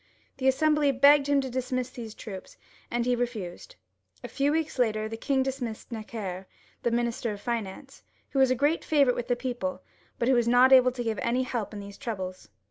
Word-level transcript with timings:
The 0.37 0.47
Assembly 0.47 0.91
begged 0.91 1.27
him 1.29 1.41
to 1.41 1.49
dismiss 1.51 1.91
these 1.91 2.15
troops, 2.15 2.57
and 2.89 3.05
he 3.05 3.15
re 3.15 3.27
fused. 3.27 3.75
A 4.23 4.27
few 4.27 4.51
weeks 4.51 4.79
after, 4.79 5.07
the 5.07 5.15
king 5.15 5.43
dismissed 5.43 5.91
Necker, 5.91 6.47
the 6.81 6.89
Minister 6.89 7.33
of 7.33 7.41
Finance, 7.41 8.01
who 8.31 8.39
was 8.39 8.49
a 8.49 8.55
great 8.55 8.83
favourite 8.83 9.15
with 9.15 9.27
the 9.27 9.35
people, 9.35 9.83
but 10.17 10.27
who 10.27 10.33
was 10.33 10.47
not 10.47 10.73
able 10.73 10.89
to 10.91 11.03
give 11.03 11.19
any 11.21 11.43
help 11.43 11.71
in 11.71 11.79
these 11.79 11.99
troubles. 11.99 12.49